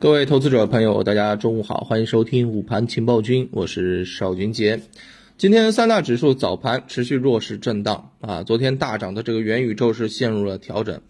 [0.00, 4.80] 各位投资者朋友，大家中午好，欢迎收听午盘情报君，我是邵军杰。
[5.36, 11.00] 今天三大指数早盘持续弱势震荡啊，昨天大涨的这个元宇宙是陷入了调整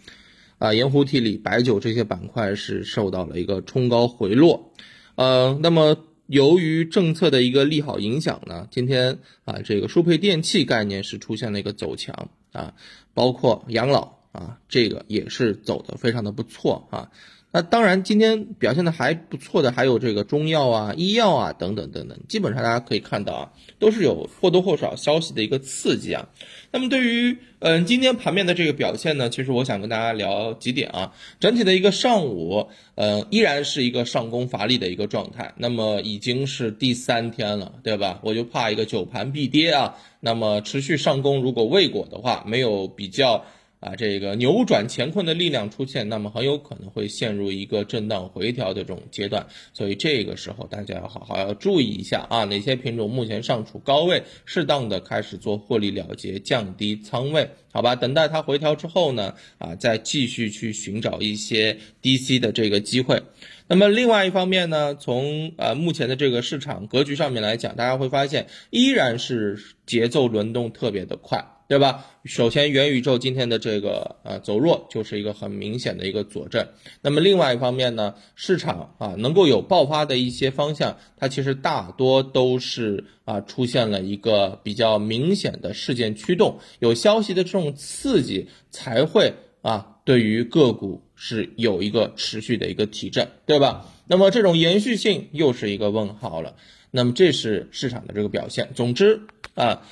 [0.56, 4.72] 啊，盐湖提锂、白酒这些板块是受到了一个冲高回落。
[5.16, 12.72] 呃，那么由于政策的一个利好影响呢，今天啊这个输配电器概念是出现了一个走强啊，
[13.12, 17.10] 包括养老啊这个也是走的非常的不错啊。
[17.50, 26.28] 那当然，今天表现的还不错的还有这个中药啊、医药啊等等等等，基本上大家可以看到啊，都是有或多或少消息的一个刺激啊。
[26.70, 31.14] 那么对于嗯今天盘面的这个表现呢，其实我想跟大家聊几点啊。
[31.40, 35.54] 整体的一个上午，呃，依然是一个上攻乏力的一个状态。
[35.56, 38.20] 那么已经是第三天了，对吧？
[38.22, 39.96] 我就怕一个九盘必跌啊。
[40.20, 43.46] 那么持续上攻，如果未果的话，没有比较。
[43.80, 57.94] 啊，这个扭转乾坤的力量出现，那么很有可能会陷入一个震荡回调的这种阶段，所以这个时候大家要好好要注意一下啊，哪些品种目前尚处高位，适当的开始做获利了结，降低仓位，好吧？
[57.94, 63.22] 等待它回调之后呢，啊，再继续去寻找一些低 C 的这个机会。
[63.68, 71.44] 那么另外一方面呢，从呃目前的这个市场格局上面来讲，大家会发现依然是节奏轮动特别的快。
[71.68, 72.06] 对吧？
[72.24, 76.66] 首先，元宇宙今天的这个呃走弱，就是一个很明显的一个佐证。
[77.02, 93.84] 那么另外一方面呢，市场啊能够有爆发的一些方向，它其实大多都是啊出现了一个比较明显的事件驱动，有消息的这种刺激，才会啊对于个股是有一个持续的一个提振，对吧？
[94.06, 96.56] 那么这种延续性又是一个问号了。
[96.90, 98.70] 那么这是市场的这个表现。
[98.74, 99.20] 总之
[99.54, 99.82] 啊。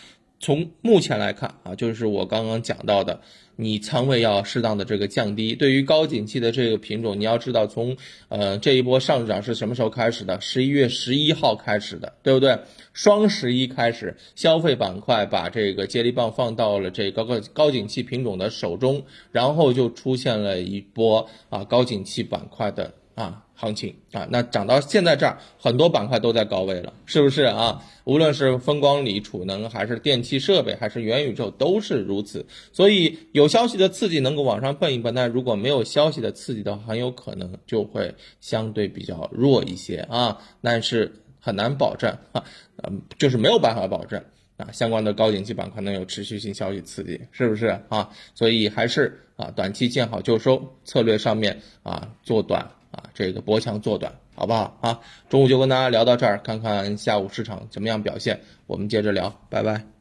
[0.47, 3.21] 从目前来看啊，就是我刚刚讲到的，
[3.57, 5.57] 你仓位要适当的这个降低。
[5.57, 7.97] 对于高景气的这个品种，你要知道从
[8.29, 10.41] 呃这一波上涨是什么时候开始的？
[10.41, 12.61] 十一月十一号开始的，对不对？
[12.93, 22.95] 双十一开始，消费板块把这个接力棒放到了这个高高景气品种的手中，然后就出现了一波啊高景气板块的。
[23.17, 27.83] 啊，行情啊，那涨到现在这儿，很多板块都在高位了，是不是啊？
[28.05, 32.45] 无论是风光锂、储能，还是电气设备，还是元宇宙，都是如此。
[32.75, 40.37] 所以有消息的刺激能够往上蹦一蹦，但如果没有消息的刺激的话，很有可能就会相对比较弱一些啊。
[40.61, 41.11] 但是
[41.41, 42.45] 很难保证啊，
[42.83, 44.23] 嗯，就是没有办法保证
[44.59, 48.11] 啊，相关的高景气板块能有持续性消息刺激，是不是啊？
[48.35, 52.71] 所以还是啊，短期见好就收策略上面啊，做短。
[53.15, 55.01] 这个博强做短，好不好啊？
[55.29, 59.96] 中午就跟大家聊到这儿，看看下午市场怎么样表现，我们接着聊，拜拜。